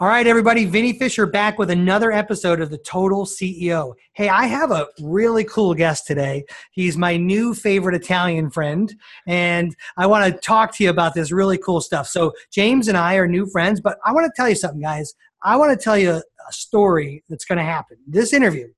[0.00, 3.94] All right, everybody, Vinny Fisher back with another episode of the Total CEO.
[4.12, 6.44] Hey, I have a really cool guest today.
[6.70, 8.94] He's my new favorite Italian friend,
[9.26, 12.06] and I want to talk to you about this really cool stuff.
[12.06, 15.14] So, James and I are new friends, but I want to tell you something, guys.
[15.42, 17.96] I want to tell you a story that's going to happen.
[18.06, 18.68] This interview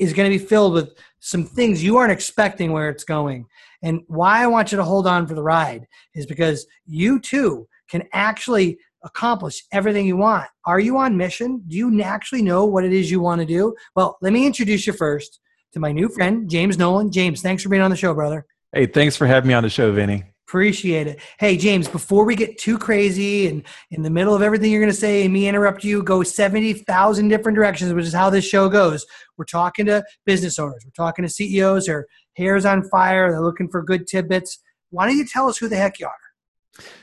[0.00, 3.46] is going to be filled with some things you aren't expecting where it's going.
[3.84, 5.86] And why I want you to hold on for the ride
[6.16, 10.46] is because you too can actually accomplish everything you want.
[10.64, 11.62] Are you on mission?
[11.66, 13.74] Do you actually know what it is you want to do?
[13.96, 15.40] Well, let me introduce you first
[15.72, 17.10] to my new friend, James Nowlin.
[17.10, 18.46] James, thanks for being on the show, brother.
[18.72, 20.24] Hey, thanks for having me on the show, Vinny.
[20.46, 21.20] Appreciate it.
[21.38, 24.92] Hey, James, before we get too crazy and in the middle of everything you're going
[24.92, 28.68] to say and me interrupt you, go 70,000 different directions, which is how this show
[28.68, 29.06] goes.
[29.38, 33.68] We're talking to business owners, we're talking to CEOs, their hair's on fire, they're looking
[33.68, 34.58] for good tidbits.
[34.90, 36.12] Why don't you tell us who the heck you are?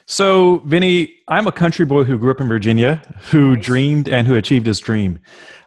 [0.06, 3.66] So, Vinny, I'm a country boy who grew up in Virginia, who nice.
[3.66, 5.20] dreamed and who achieved his dream.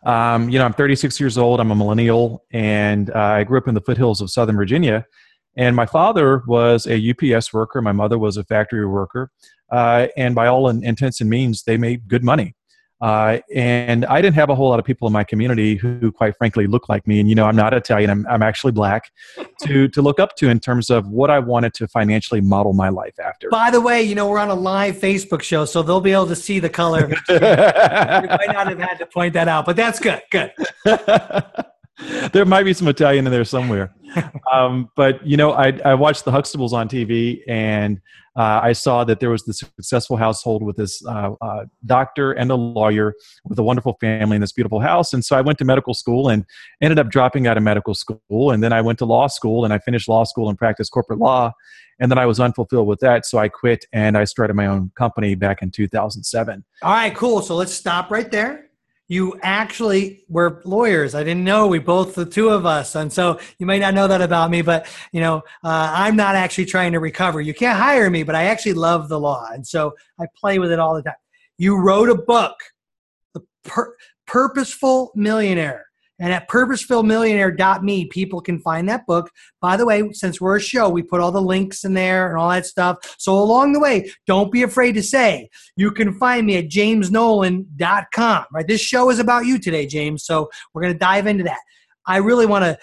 [0.05, 1.61] Um, you know, I'm 36 years old.
[1.61, 5.05] I'm a millennial, and uh, I grew up in the foothills of Southern Virginia.
[5.57, 7.83] And my father was a UPS worker.
[7.83, 9.31] My mother was a factory worker.
[9.70, 12.55] Uh, and by all intents and means, they made good money.
[13.01, 16.37] Uh, and I didn't have a whole lot of people in my community who, quite
[16.37, 17.19] frankly, look like me.
[17.20, 19.11] And you know, I'm not Italian; I'm, I'm actually black.
[19.62, 22.89] to to look up to in terms of what I wanted to financially model my
[22.89, 23.48] life after.
[23.51, 26.27] By the way, you know, we're on a live Facebook show, so they'll be able
[26.29, 27.09] to see the color.
[27.29, 30.23] you might not have had to point that out, but that's good.
[30.31, 30.53] Good.
[32.33, 33.95] there might be some Italian in there somewhere.
[34.53, 38.01] Um, but you know, I, I watched the Huxtables on TV, and
[38.37, 42.51] uh, I saw that there was this successful household with this uh, uh, doctor and
[42.51, 45.12] a lawyer with a wonderful family in this beautiful house.
[45.12, 46.45] And so I went to medical school and
[46.81, 48.51] ended up dropping out of medical school.
[48.51, 51.20] And then I went to law school and I finished law school and practiced corporate
[51.20, 51.53] law.
[52.01, 54.91] And then I was unfulfilled with that, so I quit and I started my own
[54.97, 56.64] company back in 2007.
[56.83, 57.42] All right, cool.
[57.42, 58.70] So let's stop right there
[59.11, 61.16] you actually were lawyers.
[61.16, 62.94] I didn't know we both, the two of us.
[62.94, 66.36] And so you may not know that about me, but you know, uh, I'm not
[66.36, 67.40] actually trying to recover.
[67.40, 69.48] You can't hire me, but I actually love the law.
[69.52, 71.14] And so I play with it all the time.
[71.58, 72.55] You wrote a book,
[73.35, 73.96] The Pur-
[74.29, 75.89] Purposeful Millionaire.
[76.20, 79.31] And at purposefulmillionaire.me, people can find that book.
[79.61, 82.39] By the way, since we're a show, we put all the links in there and
[82.39, 82.98] all that stuff.
[83.19, 88.45] So along the way, don't be afraid to say you can find me at jamesnowlin.com.
[88.53, 88.67] Right?
[88.67, 90.25] This show is about you today, James.
[90.25, 91.61] So we're going to dive into that.
[92.07, 92.79] I really want to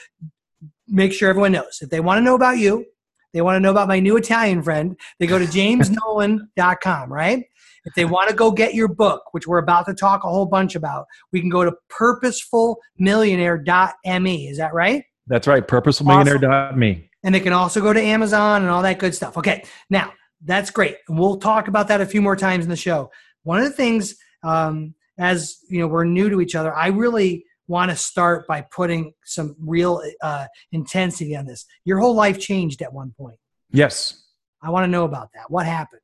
[0.87, 2.85] make sure everyone knows if they want to know about you,
[3.33, 7.45] they want to know about my new Italian friend, they go to jamesnowlin.com, right?
[7.87, 10.45] If they want to go get your book, which we're about to talk a whole
[10.45, 14.49] bunch about, we can go to purposefulmillionaire.me.
[14.49, 15.05] Is that right?
[15.27, 16.91] That's right, purposefulmillionaire.me.
[16.91, 17.03] Awesome.
[17.23, 19.37] And they can also go to Amazon and all that good stuff.
[19.37, 20.11] Okay, now
[20.43, 20.97] that's great.
[21.07, 23.09] We'll talk about that a few more times in the show.
[23.43, 26.75] One of the things, um, as you know, we're new to each other.
[26.75, 31.65] I really want to start by putting some real uh, intensity on this.
[31.85, 33.37] Your whole life changed at one point.
[33.71, 34.25] Yes.
[34.61, 35.49] I want to know about that.
[35.49, 36.01] What happened?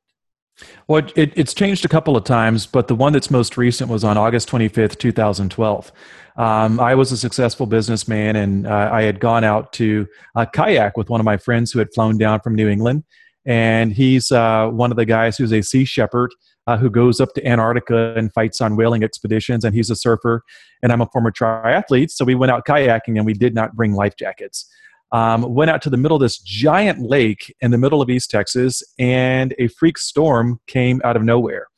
[0.86, 4.04] Well, it, it's changed a couple of times, but the one that's most recent was
[4.04, 5.92] on August 25th, 2012.
[6.36, 10.96] Um, I was a successful businessman and uh, I had gone out to a kayak
[10.96, 13.04] with one of my friends who had flown down from New England.
[13.46, 16.32] And he's uh, one of the guys who's a sea shepherd
[16.66, 19.64] uh, who goes up to Antarctica and fights on whaling expeditions.
[19.64, 20.42] And he's a surfer,
[20.82, 22.10] and I'm a former triathlete.
[22.10, 24.66] So we went out kayaking and we did not bring life jackets
[25.14, 28.30] um, went out to the middle of this giant lake in the middle of East
[28.30, 31.68] Texas, and a freak storm came out of nowhere.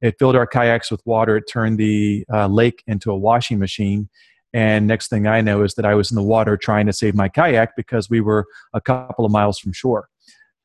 [0.00, 1.36] It filled our kayaks with water.
[1.38, 4.08] It turned the uh, lake into a washing machine.
[4.52, 7.16] And next thing I know is that I was in the water trying to save
[7.16, 10.08] my kayak because we were a couple of miles from shore.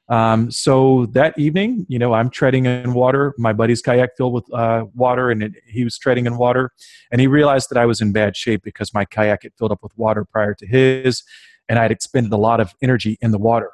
[0.08, 3.34] Um, so that evening, you know, I'm treading in water.
[3.40, 6.72] My buddy's kayak filled with uh, water, and it, he was treading in water.
[7.12, 9.82] And he realized that I was in bad shape because my kayak had filled up
[9.82, 11.24] with water prior to his
[11.70, 13.72] and I had expended a lot of energy in the water.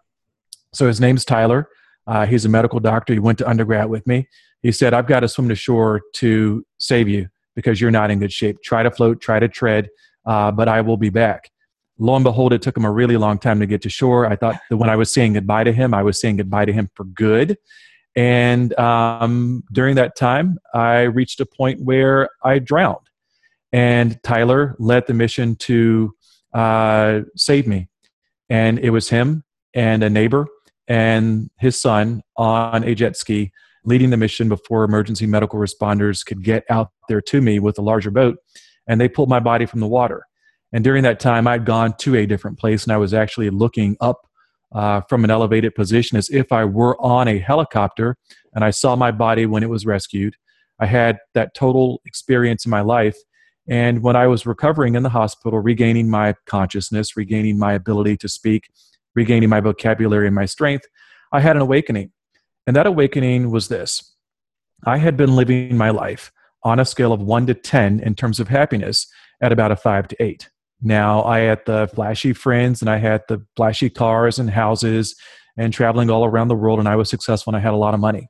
[0.73, 1.69] So his name's Tyler.
[2.05, 3.13] Uh, he's a medical doctor.
[3.13, 4.27] He went to undergrad with me.
[4.61, 8.19] He said, I've got to swim to shore to save you because you're not in
[8.19, 8.61] good shape.
[8.61, 9.89] Try to float, try to tread,
[10.25, 11.49] uh, but I will be back.
[11.97, 14.25] Lo and behold, it took him a really long time to get to shore.
[14.25, 16.73] I thought that when I was saying goodbye to him, I was saying goodbye to
[16.73, 17.57] him for good.
[18.17, 22.97] And um, during that time, I reached a point where I drowned.
[23.71, 26.15] And Tyler led the mission to
[26.55, 27.89] uh, saved me.
[28.49, 29.43] And it was him
[29.73, 30.47] and a neighbor
[30.87, 33.51] and his son on a jet ski
[33.83, 37.81] leading the mission before emergency medical responders could get out there to me with a
[37.81, 38.37] larger boat.
[38.87, 40.23] And they pulled my body from the water.
[40.73, 43.95] And during that time, I'd gone to a different place and I was actually looking
[44.01, 44.27] up
[44.73, 48.17] uh, from an elevated position as if I were on a helicopter.
[48.53, 50.35] And I saw my body when it was rescued.
[50.79, 53.17] I had that total experience in my life.
[53.67, 58.29] And when I was recovering in the hospital, regaining my consciousness, regaining my ability to
[58.29, 58.69] speak,
[59.15, 60.85] regaining my vocabulary and my strength,
[61.31, 62.11] I had an awakening.
[62.67, 64.15] And that awakening was this
[64.85, 66.31] I had been living my life
[66.63, 69.07] on a scale of one to 10 in terms of happiness
[69.41, 70.49] at about a five to eight.
[70.81, 75.15] Now, I had the flashy friends and I had the flashy cars and houses
[75.57, 77.93] and traveling all around the world, and I was successful and I had a lot
[77.93, 78.27] of money.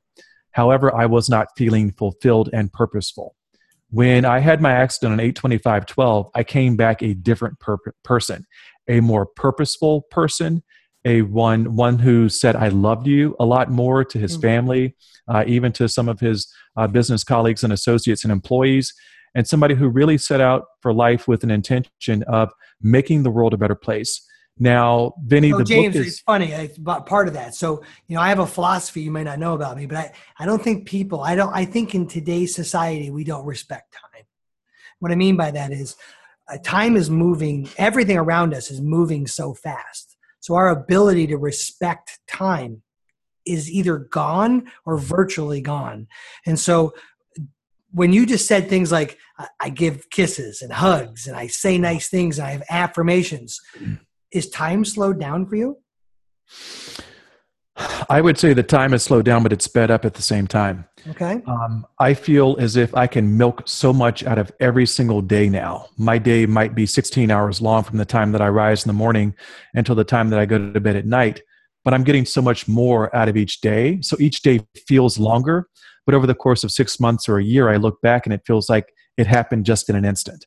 [0.52, 3.36] However, I was not feeling fulfilled and purposeful.
[3.95, 8.45] When I had my accident on 82512, I came back a different per- person,
[8.89, 10.63] a more purposeful person,
[11.06, 14.42] a one one who said I loved you a lot more to his mm-hmm.
[14.42, 14.95] family,
[15.30, 16.45] uh, even to some of his
[16.75, 18.94] uh, business colleagues and associates and employees,
[19.33, 22.51] and somebody who really set out for life with an intention of
[22.81, 24.21] making the world a better place.
[24.57, 26.52] Now, Vinny, so the James, book is it's funny.
[26.52, 27.56] It's part of that.
[27.56, 30.13] So, you know, I have a philosophy you may not know about me, but I,
[30.40, 34.24] I don't think people, I don't, I think in today's society, we don't respect time.
[35.00, 35.98] What I mean by that is
[36.48, 40.16] uh, time is moving, everything around us is moving so fast.
[40.40, 42.81] So our ability to respect time
[43.46, 46.07] is either gone or virtually gone.
[46.46, 46.94] And so
[47.92, 49.18] when you just said things like
[49.60, 53.60] I give kisses and hugs and I say nice things and I have affirmations,
[54.31, 55.77] is time slowed down for you?
[58.10, 60.48] I would say the time has slowed down, but it's sped up at the same
[60.48, 60.86] time.
[61.10, 61.42] Okay.
[61.45, 65.50] Um, I feel as if I can milk so much out of every single day
[65.50, 65.88] now.
[65.98, 68.94] My day might be 16 hours long from the time that I rise in the
[68.94, 69.36] morning
[69.74, 71.42] until the time that I go to bed at night,
[71.83, 74.00] but I'm getting so much more out of each day.
[74.01, 75.68] So each day feels longer,
[76.06, 78.42] but over the course of six months or a year, I look back and it
[78.48, 80.45] feels like it happened just in an instant,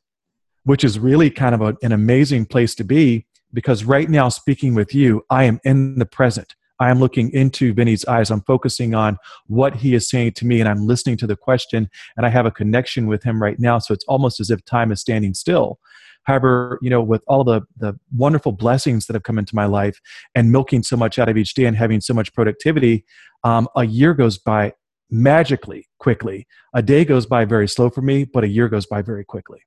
[0.63, 4.75] which is really kind of a, an amazing place to be because right now, speaking
[4.75, 6.55] with you, I am in the present.
[6.79, 8.31] I am looking into Vinny's eyes.
[8.31, 9.17] I'm focusing on
[9.47, 12.45] what he is saying to me, and I'm listening to the question, and I have
[12.45, 13.79] a connection with him right now.
[13.79, 15.79] So it's almost as if time is standing still.
[16.23, 19.99] However, you know, with all the the wonderful blessings that have come into my life,
[20.35, 23.05] and milking so much out of each day, and having so much productivity,
[23.43, 24.73] um, a year goes by
[25.11, 26.47] magically quickly.
[26.73, 29.61] A day goes by very slow for me, but a year goes by very quickly.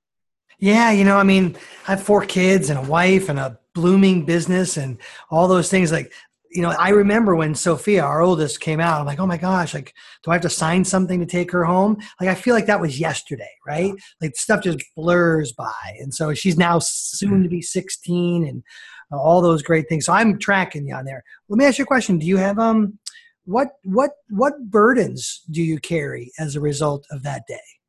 [0.62, 1.56] Yeah, you know, I mean,
[1.88, 4.96] I have four kids and a wife and a blooming business and
[5.28, 5.90] all those things.
[5.90, 6.12] Like,
[6.52, 9.00] you know, I remember when Sophia, our oldest, came out.
[9.00, 9.92] I'm like, oh my gosh, like,
[10.22, 11.96] do I have to sign something to take her home?
[12.20, 13.92] Like, I feel like that was yesterday, right?
[14.20, 15.96] Like, stuff just blurs by.
[15.98, 18.62] And so she's now soon to be 16 and
[19.10, 20.06] uh, all those great things.
[20.06, 21.24] So I'm tracking you on there.
[21.48, 22.20] Let me ask you a question.
[22.20, 23.00] Do you have, um,
[23.46, 27.81] what, what, what burdens do you carry as a result of that day?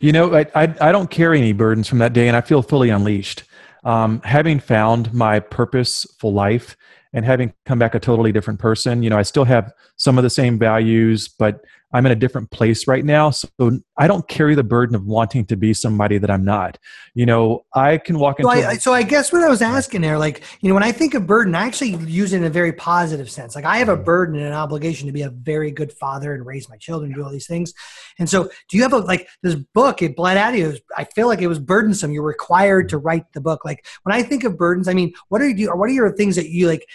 [0.00, 2.62] You know, I, I, I don't carry any burdens from that day, and I feel
[2.62, 3.44] fully unleashed.
[3.84, 6.76] Um, having found my purposeful life
[7.12, 10.24] and having come back a totally different person, you know, I still have some of
[10.24, 13.30] the same values, but I'm in a different place right now.
[13.30, 13.48] So
[13.96, 16.78] I don't carry the burden of wanting to be somebody that I'm not.
[17.14, 18.52] You know, I can walk into.
[18.52, 20.92] So I, so I guess what I was asking there, like, you know, when I
[20.92, 23.54] think of burden, I actually use it in a very positive sense.
[23.54, 24.04] Like, I have a mm-hmm.
[24.04, 27.24] burden and an obligation to be a very good father and raise my children, do
[27.24, 27.72] all these things.
[28.18, 30.76] And so, do you have a, like, this book, it bled out of you.
[30.96, 32.12] I feel like it was burdensome.
[32.12, 33.64] You're required to write the book.
[33.64, 36.36] Like, when I think of burdens, I mean, what are you, what are your things
[36.36, 36.86] that you like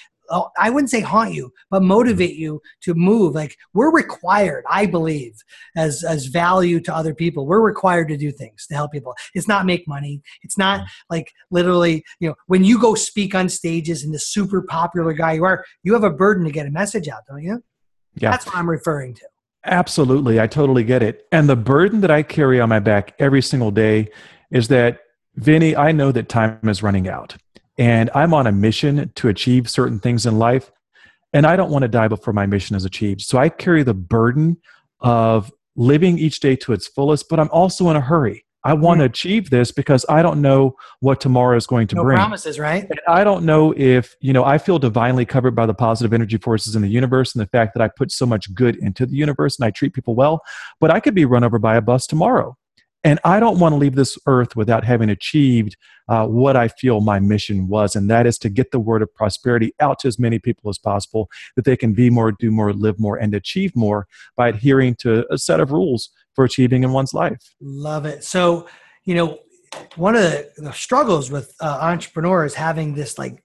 [0.57, 3.35] I wouldn't say haunt you, but motivate you to move.
[3.35, 5.35] Like we're required, I believe,
[5.75, 7.45] as as value to other people.
[7.45, 9.15] We're required to do things to help people.
[9.33, 10.21] It's not make money.
[10.41, 10.87] It's not mm.
[11.09, 15.33] like literally, you know, when you go speak on stages and the super popular guy
[15.33, 17.63] you are, you have a burden to get a message out, don't you?
[18.15, 18.31] Yeah.
[18.31, 19.27] That's what I'm referring to.
[19.65, 20.39] Absolutely.
[20.39, 21.25] I totally get it.
[21.31, 24.09] And the burden that I carry on my back every single day
[24.51, 24.99] is that
[25.35, 27.35] Vinny, I know that time is running out
[27.77, 30.71] and I'm on a mission to achieve certain things in life,
[31.33, 33.21] and I don't want to die before my mission is achieved.
[33.21, 34.57] So I carry the burden
[34.99, 38.45] of living each day to its fullest, but I'm also in a hurry.
[38.65, 39.11] I want to hmm.
[39.11, 42.15] achieve this because I don't know what tomorrow is going to no bring.
[42.15, 42.83] promises, right?
[42.89, 46.37] And I don't know if, you know, I feel divinely covered by the positive energy
[46.37, 49.15] forces in the universe and the fact that I put so much good into the
[49.15, 50.41] universe and I treat people well,
[50.79, 52.55] but I could be run over by a bus tomorrow.
[53.03, 55.75] And I don't want to leave this earth without having achieved
[56.07, 59.13] uh, what I feel my mission was, and that is to get the word of
[59.13, 62.71] prosperity out to as many people as possible that they can be more, do more,
[62.73, 64.07] live more, and achieve more
[64.37, 67.55] by adhering to a set of rules for achieving in one's life.
[67.61, 68.23] Love it.
[68.23, 68.67] So,
[69.03, 69.39] you know,
[69.95, 73.43] one of the, struggles with uh, entrepreneurs having this like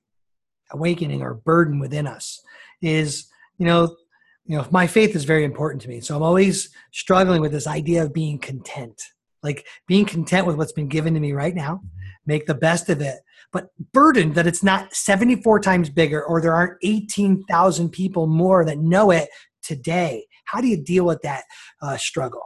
[0.71, 2.41] awakening or burden within us
[2.81, 3.97] is, you know,
[4.45, 6.01] you know, my faith is very important to me.
[6.01, 9.03] So I'm always struggling with this idea of being content
[9.43, 11.81] like being content with what's been given to me right now,
[12.27, 13.17] make the best of it,
[13.53, 18.79] but burdened that it's not 74 times bigger or there aren't 18,000 people more that
[18.79, 19.29] know it
[19.63, 20.27] today.
[20.45, 21.45] How do you deal with that
[21.83, 22.43] uh, struggle?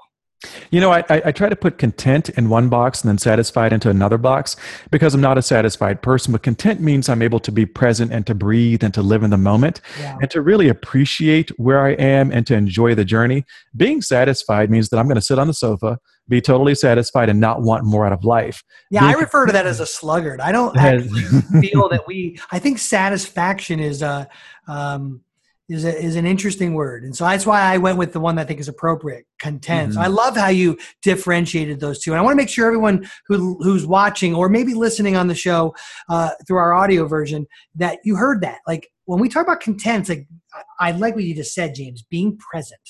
[0.70, 3.90] You know, I, I, try to put content in one box and then satisfied into
[3.90, 4.56] another box
[4.90, 6.32] because I'm not a satisfied person.
[6.32, 9.30] But content means I'm able to be present and to breathe and to live in
[9.30, 10.16] the moment yeah.
[10.20, 13.44] and to really appreciate where I am and to enjoy the journey.
[13.76, 17.38] Being satisfied means that I'm going to sit on the sofa, be totally satisfied, and
[17.38, 18.64] not want more out of life.
[18.90, 20.40] Yeah, Being I refer to that as a sluggard.
[20.40, 21.22] I don't actually
[21.60, 24.28] feel that we, I think satisfaction is a,
[24.66, 25.20] um,
[25.72, 27.04] is, a, is an interesting word.
[27.04, 29.90] And so that's why I went with the one that I think is appropriate, content.
[29.90, 30.00] Mm-hmm.
[30.00, 32.12] So I love how you differentiated those two.
[32.12, 35.34] And I want to make sure everyone who, who's watching or maybe listening on the
[35.34, 35.74] show
[36.08, 38.58] uh, through our audio version that you heard that.
[38.66, 42.02] Like when we talk about content, like I, I like what you just said, James,
[42.02, 42.80] being present.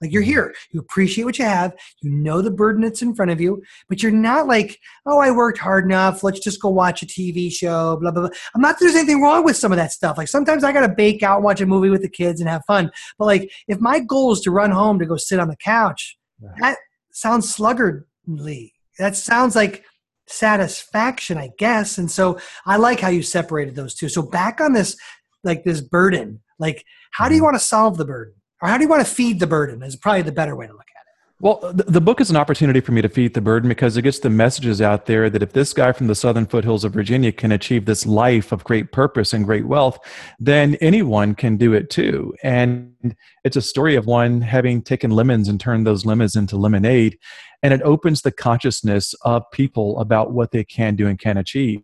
[0.00, 0.30] Like you're mm-hmm.
[0.30, 3.62] here, you appreciate what you have, you know the burden that's in front of you,
[3.88, 6.22] but you're not like, oh, I worked hard enough.
[6.22, 8.30] Let's just go watch a TV show, blah, blah, blah.
[8.54, 10.18] I'm not there's anything wrong with some of that stuff.
[10.18, 12.62] Like sometimes I got to bake out, watch a movie with the kids and have
[12.66, 12.90] fun.
[13.18, 16.16] But like if my goal is to run home to go sit on the couch,
[16.60, 16.78] that
[17.12, 18.72] sounds sluggardly.
[18.98, 19.84] That sounds like
[20.26, 21.98] satisfaction, I guess.
[21.98, 24.08] And so I like how you separated those two.
[24.08, 24.96] So back on this,
[25.44, 27.46] like this burden, like how do you mm-hmm.
[27.46, 28.34] want to solve the burden?
[28.60, 30.72] Or how do you want to feed the burden is probably the better way to
[30.72, 31.04] look at it.
[31.40, 34.18] Well the book is an opportunity for me to feed the burden because it gets
[34.18, 37.52] the messages out there that if this guy from the southern foothills of virginia can
[37.52, 39.98] achieve this life of great purpose and great wealth
[40.40, 42.34] then anyone can do it too.
[42.42, 47.18] And it's a story of one having taken lemons and turned those lemons into lemonade
[47.62, 51.82] and it opens the consciousness of people about what they can do and can achieve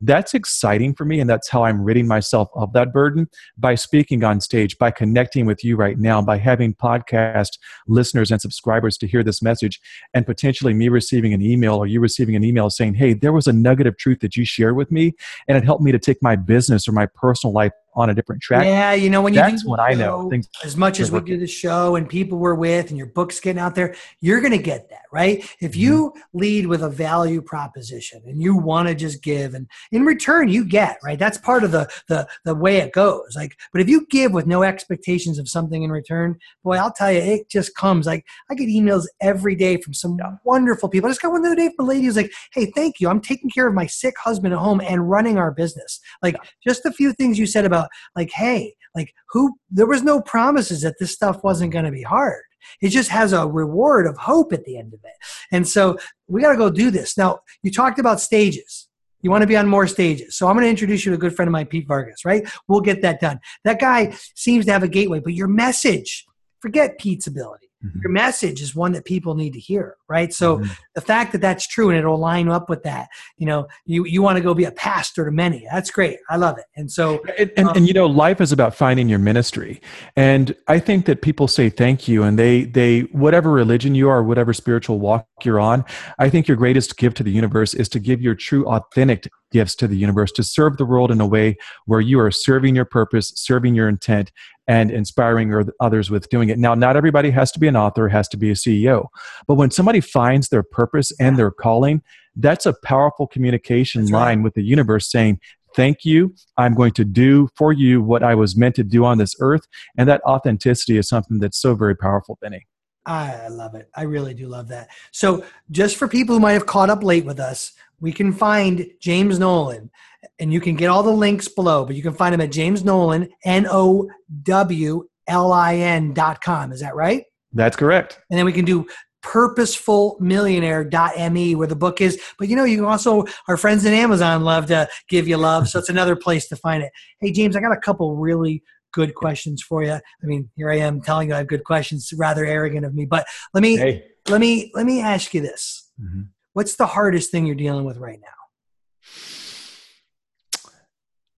[0.00, 1.20] that's exciting for me.
[1.20, 5.46] And that's how I'm ridding myself of that burden by speaking on stage, by connecting
[5.46, 9.80] with you right now, by having podcast listeners and subscribers to hear this message,
[10.14, 13.46] and potentially me receiving an email or you receiving an email saying, Hey, there was
[13.46, 15.12] a nugget of truth that you shared with me,
[15.48, 18.42] and it helped me to take my business or my personal life on a different
[18.42, 18.64] track.
[18.64, 21.38] Yeah, you know when you that's when I know things as much as we do
[21.38, 24.58] the show and people we're with and your book's getting out there, you're going to
[24.58, 25.44] get that right.
[25.60, 26.38] If you mm-hmm.
[26.38, 30.64] lead with a value proposition and you want to just give, and in return you
[30.64, 31.18] get right.
[31.18, 33.34] That's part of the the the way it goes.
[33.36, 37.12] Like, but if you give with no expectations of something in return, boy, I'll tell
[37.12, 38.06] you, it just comes.
[38.06, 40.36] Like I get emails every day from some yeah.
[40.44, 41.08] wonderful people.
[41.08, 43.08] I just got one the other day from a lady who's like, "Hey, thank you.
[43.08, 46.48] I'm taking care of my sick husband at home and running our business." Like yeah.
[46.66, 50.82] just a few things you said about like hey like who there was no promises
[50.82, 52.42] that this stuff wasn't going to be hard
[52.82, 55.14] it just has a reward of hope at the end of it
[55.52, 55.96] and so
[56.28, 58.88] we got to go do this now you talked about stages
[59.22, 60.36] you want to be on more stages.
[60.36, 62.48] So I'm going to introduce you to a good friend of mine, Pete Vargas, right?
[62.68, 63.40] We'll get that done.
[63.64, 66.26] That guy seems to have a gateway, but your message,
[66.60, 67.69] forget Pete's ability.
[67.84, 68.00] Mm-hmm.
[68.02, 70.32] Your message is one that people need to hear, right?
[70.32, 70.70] So mm-hmm.
[70.94, 73.08] the fact that that's true and it'll line up with that,
[73.38, 75.66] you know, you, you want to go be a pastor to many.
[75.70, 76.18] That's great.
[76.28, 76.66] I love it.
[76.76, 79.80] And so, and, and, um, and, you know, life is about finding your ministry.
[80.14, 84.22] And I think that people say thank you and they, they, whatever religion you are,
[84.22, 85.84] whatever spiritual walk you're on,
[86.18, 89.74] I think your greatest gift to the universe is to give your true, authentic gifts
[89.76, 92.84] to the universe to serve the world in a way where you are serving your
[92.84, 94.30] purpose, serving your intent,
[94.66, 96.58] and inspiring others with doing it.
[96.58, 99.08] Now, not everybody has to be an author, has to be a CEO.
[99.46, 102.02] But when somebody finds their purpose and their calling,
[102.36, 105.40] that's a powerful communication line with the universe saying,
[105.76, 106.34] Thank you.
[106.56, 109.68] I'm going to do for you what I was meant to do on this earth.
[109.96, 112.66] And that authenticity is something that's so very powerful, Vinny.
[113.06, 113.88] I love it.
[113.94, 114.88] I really do love that.
[115.10, 118.86] So, just for people who might have caught up late with us, we can find
[119.00, 119.90] James Nowlin,
[120.38, 122.84] and you can get all the links below, but you can find him at James
[122.84, 124.08] Nowlin, N O
[124.42, 126.72] W L I N dot com.
[126.72, 127.24] Is that right?
[127.52, 128.20] That's correct.
[128.30, 128.86] And then we can do
[129.22, 132.18] purposefulmillionaire.me where the book is.
[132.38, 135.68] But you know, you also, our friends at Amazon love to give you love.
[135.68, 136.90] So it's another place to find it.
[137.20, 139.92] Hey, James, I got a couple really good questions for you.
[139.92, 143.04] I mean, here I am telling you I have good questions, rather arrogant of me.
[143.04, 144.04] But let me, hey.
[144.28, 145.90] let me, let me ask you this.
[146.00, 146.22] Mm-hmm.
[146.52, 148.28] What's the hardest thing you're dealing with right now?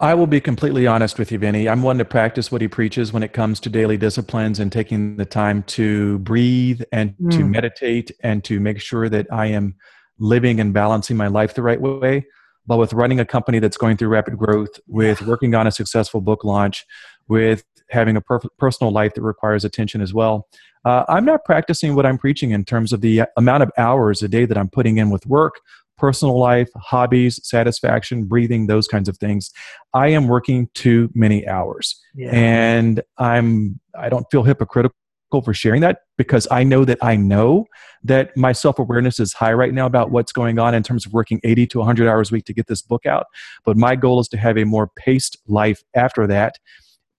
[0.01, 1.69] I will be completely honest with you, Vinny.
[1.69, 5.17] I'm one to practice what he preaches when it comes to daily disciplines and taking
[5.17, 7.31] the time to breathe and mm.
[7.31, 9.77] to meditate and to make sure that I am
[10.19, 12.27] living and balancing my life the right way.
[12.67, 16.21] But with running a company that's going through rapid growth, with working on a successful
[16.21, 16.85] book launch,
[17.29, 20.49] with having a per- personal life that requires attention as well,
[20.85, 24.29] uh, I'm not practicing what I'm preaching in terms of the amount of hours a
[24.29, 25.61] day that I'm putting in with work,
[25.97, 29.51] personal life, hobbies, satisfaction, breathing, those kinds of things.
[29.95, 32.01] I am working too many hours.
[32.15, 32.31] Yeah.
[32.33, 34.97] And I'm I don't feel hypocritical
[35.45, 37.67] for sharing that because I know that I know
[38.05, 41.41] that my self-awareness is high right now about what's going on in terms of working
[41.45, 43.27] 80 to 100 hours a week to get this book out.
[43.65, 46.59] But my goal is to have a more paced life after that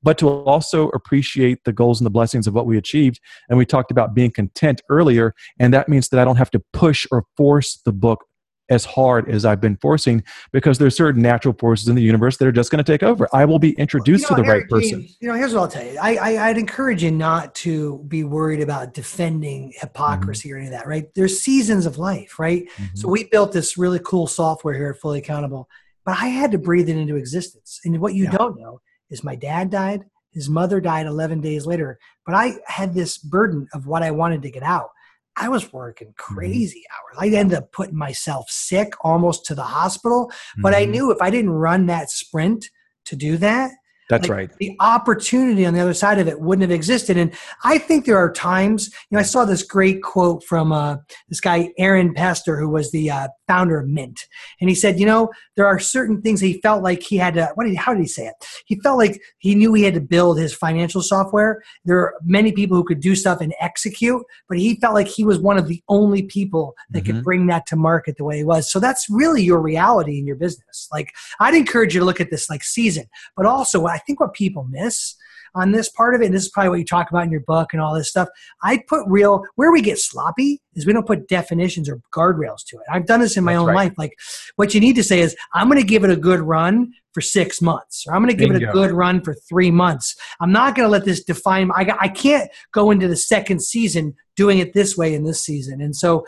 [0.03, 3.19] but to also appreciate the goals and the blessings of what we achieved.
[3.49, 6.61] And we talked about being content earlier, and that means that I don't have to
[6.73, 8.25] push or force the book
[8.69, 12.47] as hard as I've been forcing because there's certain natural forces in the universe that
[12.47, 13.27] are just going to take over.
[13.33, 15.07] I will be introduced you know, to the Eric, right person.
[15.19, 15.97] You know, here's what I'll tell you.
[16.01, 20.55] I, I would encourage you not to be worried about defending hypocrisy mm-hmm.
[20.55, 20.87] or any of that.
[20.87, 21.05] Right?
[21.13, 22.63] There's seasons of life, right?
[22.63, 22.95] Mm-hmm.
[22.95, 25.67] So we built this really cool software here at Fully Accountable,
[26.05, 27.81] but I had to breathe it into existence.
[27.83, 28.31] And what you yeah.
[28.31, 28.79] don't know
[29.09, 30.05] is my dad died.
[30.31, 34.41] His mother died 11 days later, but I had this burden of what I wanted
[34.43, 34.89] to get out.
[35.35, 36.35] I was working mm-hmm.
[36.35, 37.17] crazy hours.
[37.19, 40.31] I ended up putting myself sick almost to the hospital.
[40.57, 40.81] But mm-hmm.
[40.81, 42.69] I knew if I didn't run that sprint
[43.05, 43.71] to do that,
[44.13, 44.57] that's like, right.
[44.59, 47.17] The opportunity on the other side of it wouldn't have existed.
[47.17, 50.97] And I think there are times, you know, I saw this great quote from uh,
[51.29, 54.27] this guy, Aaron Patzer, who was the uh, founder of Mint.
[54.61, 57.51] And he said, you know, there are certain things he felt like he had to,
[57.55, 58.35] what did he, how did he say it?
[58.65, 61.61] He felt like he knew he had to build his financial software.
[61.85, 65.25] There are many people who could do stuff and execute, but he felt like he
[65.25, 67.13] was one of the only people that mm-hmm.
[67.13, 68.71] could bring that to market the way he was.
[68.71, 70.87] So that's really your reality in your business.
[70.91, 73.05] Like, I'd encourage you to look at this like season,
[73.35, 75.15] but also I think what people miss
[75.55, 77.41] on this part of it, and this is probably what you talk about in your
[77.41, 78.27] book and all this stuff.
[78.63, 82.77] I put real where we get sloppy is we don't put definitions or guardrails to
[82.77, 82.83] it.
[82.91, 83.75] I've done this in my That's own right.
[83.75, 83.93] life.
[83.97, 84.13] Like
[84.55, 87.21] what you need to say is, I'm going to give it a good run for
[87.21, 88.65] six months, or I'm going to give Bingo.
[88.65, 90.15] it a good run for three months.
[90.39, 91.69] I'm not going to let this define.
[91.75, 95.81] I, I can't go into the second season doing it this way in this season.
[95.81, 96.25] And so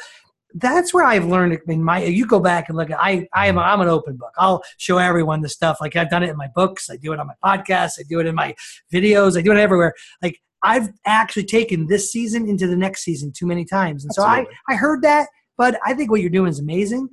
[0.55, 3.59] that's where I've learned in my you go back and look at I I am
[3.59, 4.31] I'm an open book.
[4.37, 5.77] I'll show everyone the stuff.
[5.81, 8.19] Like I've done it in my books, I do it on my podcast, I do
[8.19, 8.55] it in my
[8.91, 9.93] videos, I do it everywhere.
[10.21, 14.05] Like I've actually taken this season into the next season too many times.
[14.05, 14.45] And Absolutely.
[14.45, 17.09] so I I heard that, but I think what you're doing is amazing.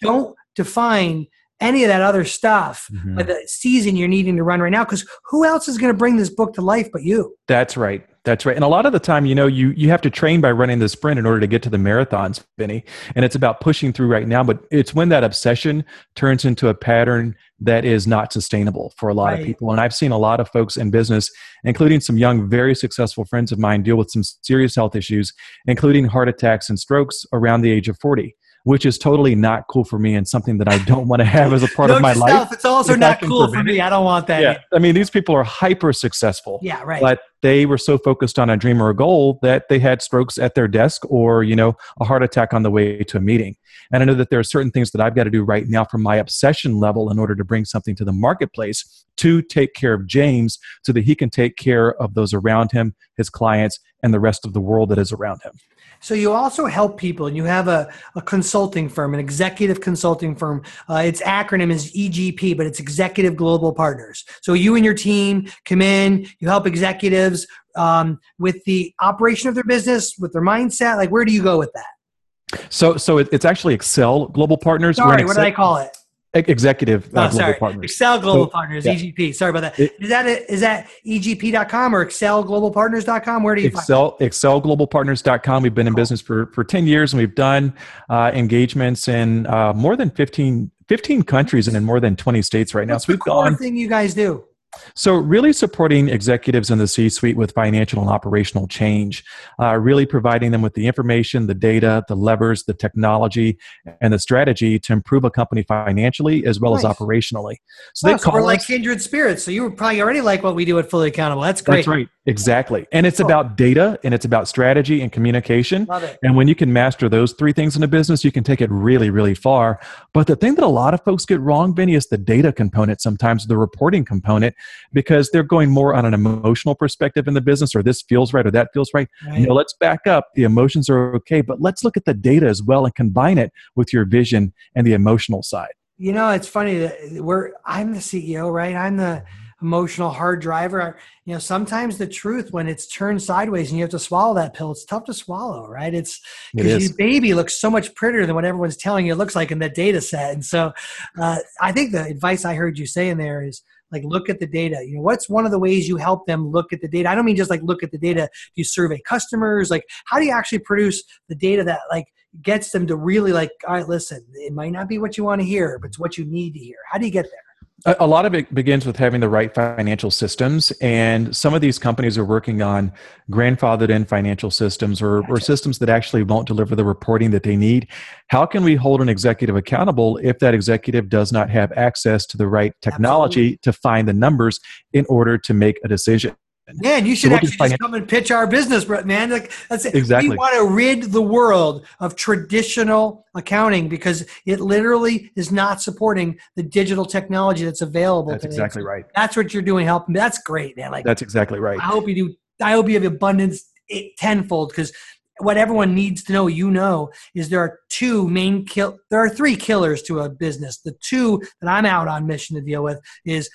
[0.00, 1.26] Don't define
[1.60, 3.16] any of that other stuff mm-hmm.
[3.16, 5.96] but the season you're needing to run right now because who else is going to
[5.96, 8.54] bring this book to life but you that's right that's right.
[8.54, 10.80] And a lot of the time, you know, you you have to train by running
[10.80, 12.84] the sprint in order to get to the marathons, Vinny.
[13.14, 15.82] And it's about pushing through right now, but it's when that obsession
[16.14, 19.40] turns into a pattern that is not sustainable for a lot right.
[19.40, 19.70] of people.
[19.70, 21.30] And I've seen a lot of folks in business,
[21.64, 25.32] including some young, very successful friends of mine, deal with some serious health issues,
[25.66, 28.36] including heart attacks and strokes around the age of 40
[28.68, 31.54] which is totally not cool for me and something that I don't want to have
[31.54, 32.52] as a part of my life.
[32.52, 33.80] It's also not cool for me.
[33.80, 34.42] I don't want that.
[34.42, 34.58] Yeah.
[34.74, 36.58] I mean, these people are hyper successful.
[36.62, 37.00] Yeah, right.
[37.00, 40.38] But they were so focused on a dream or a goal that they had strokes
[40.38, 43.56] at their desk or, you know, a heart attack on the way to a meeting.
[43.92, 45.84] And I know that there are certain things that I've got to do right now
[45.84, 49.94] from my obsession level in order to bring something to the marketplace to take care
[49.94, 54.14] of James so that he can take care of those around him, his clients, and
[54.14, 55.52] the rest of the world that is around him.
[56.00, 60.36] So you also help people, and you have a, a consulting firm, an executive consulting
[60.36, 60.62] firm.
[60.88, 64.24] Uh, its acronym is EGP, but it's Executive Global Partners.
[64.40, 67.27] So you and your team come in, you help executives
[67.76, 70.96] um, with the operation of their business, with their mindset.
[70.96, 72.68] Like, where do you go with that?
[72.70, 74.96] So, so it's actually Excel Global Partners.
[74.96, 75.94] Sorry, what did I call it?
[76.34, 77.54] executive uh, oh, global sorry.
[77.54, 77.84] partners.
[77.84, 78.94] Excel Global so, Partners, yeah.
[78.94, 79.34] EGP.
[79.34, 79.78] Sorry about that.
[79.78, 83.42] It, is that a, is that EGP.com or ExcelGlobalPartners.com?
[83.42, 85.62] Where do you Excel find ExcelGlobalPartners.com.
[85.62, 87.74] We've been in business for for ten years, and we've done
[88.08, 92.74] uh, engagements in uh, more than 15, 15 countries and in more than twenty states
[92.74, 92.94] right now.
[92.94, 93.56] What's so we've the gone.
[93.56, 94.44] Thing you guys do.
[94.94, 99.24] So, really supporting executives in the C suite with financial and operational change,
[99.60, 103.58] uh, really providing them with the information, the data, the levers, the technology,
[104.00, 106.84] and the strategy to improve a company financially as well nice.
[106.84, 107.56] as operationally.
[107.94, 109.42] So, wow, they so we're us, like kindred spirits.
[109.42, 111.42] So, you were probably already like what we do at Fully Accountable.
[111.42, 111.76] That's great.
[111.76, 112.08] That's right.
[112.28, 112.86] Exactly.
[112.92, 113.26] And it's cool.
[113.26, 115.88] about data and it's about strategy and communication.
[116.22, 118.70] And when you can master those three things in a business, you can take it
[118.70, 119.80] really, really far.
[120.12, 123.00] But the thing that a lot of folks get wrong, Vinny, is the data component,
[123.00, 124.54] sometimes the reporting component,
[124.92, 128.46] because they're going more on an emotional perspective in the business, or this feels right,
[128.46, 129.08] or that feels right.
[129.26, 129.40] right.
[129.40, 130.28] You know, let's back up.
[130.34, 133.52] The emotions are okay, but let's look at the data as well and combine it
[133.74, 135.72] with your vision and the emotional side.
[135.96, 138.76] You know, it's funny that we're I'm the CEO, right?
[138.76, 139.24] I'm the
[139.60, 140.98] emotional hard driver.
[141.24, 144.54] You know sometimes the truth when it's turned sideways and you have to swallow that
[144.54, 145.92] pill it's tough to swallow right?
[145.92, 146.20] It's
[146.54, 149.36] because it your baby looks so much prettier than what everyone's telling you it looks
[149.36, 150.34] like in the data set.
[150.34, 150.72] And so
[151.20, 154.40] uh, i think the advice i heard you say in there is like look at
[154.40, 154.84] the data.
[154.86, 157.08] You know what's one of the ways you help them look at the data?
[157.08, 158.28] I don't mean just like look at the data.
[158.32, 159.70] Do you survey customers?
[159.70, 162.06] Like how do you actually produce the data that like
[162.42, 165.40] gets them to really like all right listen it might not be what you want
[165.40, 166.76] to hear but it's what you need to hear.
[166.90, 167.47] How do you get there
[167.86, 171.78] A, lot of it begins with having the right financial systems, and some of these
[171.78, 172.92] companies are working on
[173.30, 175.32] grandfathered in financial systems or, gotcha.
[175.32, 177.86] or systems that actually won't deliver the reporting that they need.
[178.28, 182.36] How can we hold an executive accountable if that executive does not have access to
[182.36, 183.58] the right technology Absolutely.
[183.62, 184.58] to find the numbers
[184.92, 186.34] in order to make a decision?
[186.74, 189.30] Man, you should so actually just come and pitch our business, man.
[189.30, 189.94] Like, that's it.
[189.94, 190.30] Exactly.
[190.30, 196.38] We want to rid the world of traditional accounting because it literally is not supporting
[196.56, 198.32] the digital technology that's available.
[198.32, 199.06] That's exactly right.
[199.14, 199.86] That's what you're doing.
[199.86, 200.14] Helping.
[200.14, 200.92] That's great, man.
[200.92, 201.78] Like that's exactly right.
[201.78, 202.34] I hope you do.
[202.60, 204.92] I hope you have abundance eh, tenfold because
[205.40, 208.98] what everyone needs to know, you know, is there are two main kill.
[209.10, 210.78] There are three killers to a business.
[210.78, 213.48] The two that I'm out on mission to deal with is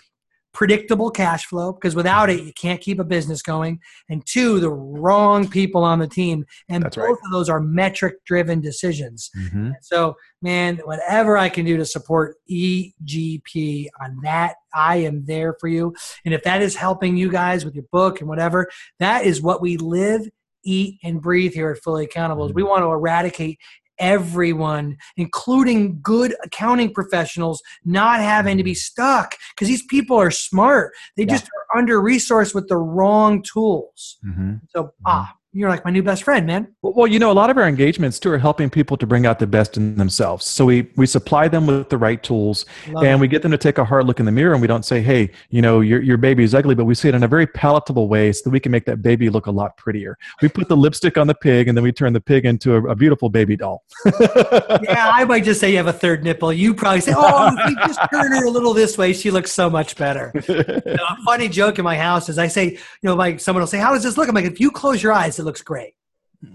[0.54, 4.70] predictable cash flow because without it you can't keep a business going and two the
[4.70, 7.26] wrong people on the team and That's both right.
[7.26, 9.72] of those are metric driven decisions mm-hmm.
[9.82, 15.68] so man whatever i can do to support egp on that i am there for
[15.68, 19.42] you and if that is helping you guys with your book and whatever that is
[19.42, 20.30] what we live
[20.66, 22.56] eat and breathe here at fully accountable mm-hmm.
[22.56, 23.60] we want to eradicate
[24.04, 30.92] everyone, including good accounting professionals, not having to be stuck because these people are smart.
[31.16, 31.32] They yeah.
[31.32, 34.18] just are under resourced with the wrong tools.
[34.26, 34.56] Mm-hmm.
[34.70, 35.04] So, mm-hmm.
[35.06, 36.68] ah, you're like my new best friend, man.
[36.82, 39.28] Well, well, you know, a lot of our engagements too are helping people to bring
[39.28, 40.46] out the best in themselves.
[40.46, 43.22] So we we supply them with the right tools, Love and it.
[43.22, 44.54] we get them to take a hard look in the mirror.
[44.54, 47.10] And we don't say, "Hey, you know, your your baby is ugly," but we say
[47.10, 49.52] it in a very palatable way so that we can make that baby look a
[49.52, 50.18] lot prettier.
[50.42, 52.90] We put the lipstick on the pig, and then we turn the pig into a,
[52.90, 53.84] a beautiful baby doll.
[54.20, 56.52] yeah, I might just say you have a third nipple.
[56.52, 59.52] You probably say, "Oh, if we just turn her a little this way, she looks
[59.52, 62.80] so much better." you know, a funny joke in my house is I say, you
[63.04, 65.14] know, like someone will say, "How does this look?" I'm like, "If you close your
[65.14, 65.94] eyes, it looks great."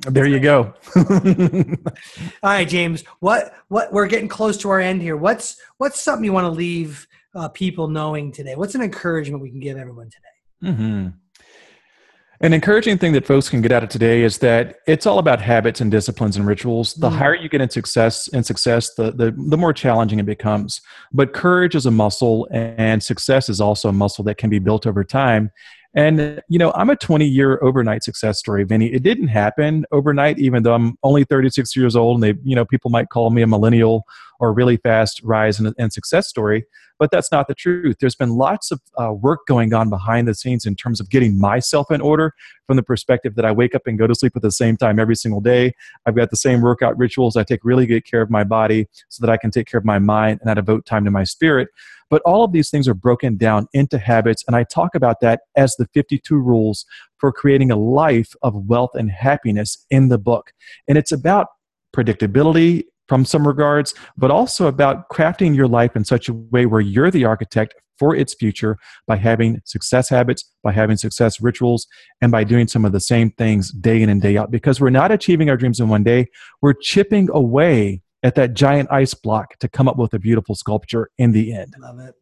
[0.06, 0.74] There you go.
[0.96, 1.04] All
[2.42, 3.04] right, James.
[3.20, 5.16] What what we're getting close to our end here.
[5.16, 8.54] What's what's something you want to leave uh, people knowing today?
[8.54, 10.72] What's an encouragement we can give everyone today?
[10.72, 11.08] Mm-hmm.
[12.40, 15.40] An encouraging thing that folks can get out of today is that it's all about
[15.40, 16.94] habits and disciplines and rituals.
[16.94, 17.18] The mm-hmm.
[17.18, 20.80] higher you get in success and success, the, the the more challenging it becomes.
[21.12, 24.86] But courage is a muscle, and success is also a muscle that can be built
[24.86, 25.50] over time.
[25.98, 28.86] And, you know, I'm a 20 year overnight success story, Vinny.
[28.86, 32.64] It didn't happen overnight, even though I'm only 36 years old and they, you know,
[32.64, 34.04] people might call me a millennial
[34.38, 36.64] or really fast rise and, and success story.
[36.98, 37.96] But that's not the truth.
[38.00, 41.38] There's been lots of uh, work going on behind the scenes in terms of getting
[41.38, 42.34] myself in order
[42.66, 44.98] from the perspective that I wake up and go to sleep at the same time
[44.98, 45.74] every single day.
[46.06, 47.36] I've got the same workout rituals.
[47.36, 49.84] I take really good care of my body so that I can take care of
[49.84, 51.68] my mind and I devote time to my spirit.
[52.10, 55.40] But all of these things are broken down into habits, and I talk about that
[55.56, 56.86] as the 52 rules
[57.18, 60.52] for creating a life of wealth and happiness in the book.
[60.88, 61.48] And it's about
[61.94, 66.80] predictability from some regards, but also about crafting your life in such a way where
[66.80, 71.86] you're the architect for its future by having success habits, by having success rituals,
[72.20, 74.50] and by doing some of the same things day in and day out.
[74.50, 76.26] Because we're not achieving our dreams in one day,
[76.62, 81.10] we're chipping away at that giant ice block to come up with a beautiful sculpture
[81.18, 81.74] in the end.
[81.78, 82.14] Love it.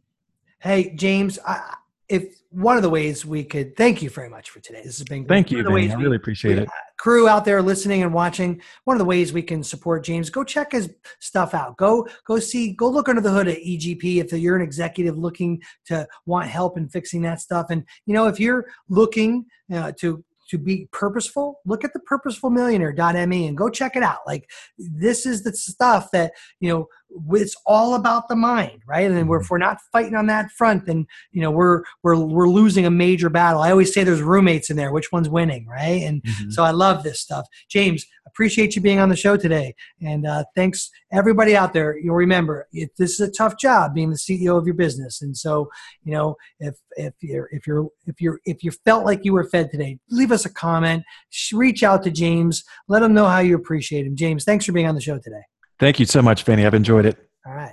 [0.60, 1.74] Hey, James, I,
[2.08, 4.80] if one of the ways we could thank you very much for today.
[4.82, 5.28] This has been great.
[5.28, 5.58] thank you.
[5.58, 6.68] I really appreciate we, it.
[6.98, 8.60] Crew out there listening and watching.
[8.84, 11.76] One of the ways we can support James, go check his stuff out.
[11.76, 12.72] Go go see.
[12.72, 16.78] Go look under the hood at EGP if you're an executive looking to want help
[16.78, 17.66] in fixing that stuff.
[17.70, 23.46] And you know if you're looking uh, to to be purposeful, look at the purposefulmillionaire.me
[23.48, 24.20] and go check it out.
[24.26, 26.86] Like this is the stuff that, you know,
[27.30, 29.10] it's all about the mind, right?
[29.10, 32.86] And if we're not fighting on that front, then you know we're we're we're losing
[32.86, 33.62] a major battle.
[33.62, 34.92] I always say there's roommates in there.
[34.92, 36.02] Which one's winning, right?
[36.02, 36.50] And mm-hmm.
[36.50, 37.46] so I love this stuff.
[37.68, 41.98] James, appreciate you being on the show today, and uh, thanks everybody out there.
[41.98, 45.36] You'll remember it, this is a tough job being the CEO of your business, and
[45.36, 45.70] so
[46.04, 49.44] you know if if you're if you're if you're if you felt like you were
[49.44, 51.04] fed today, leave us a comment.
[51.52, 52.64] Reach out to James.
[52.88, 54.16] Let him know how you appreciate him.
[54.16, 55.42] James, thanks for being on the show today.
[55.78, 56.64] Thank you so much, Vinny.
[56.64, 57.18] I've enjoyed it.
[57.46, 57.64] All right.